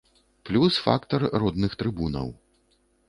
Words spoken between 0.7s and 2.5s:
фактар родных трыбунаў.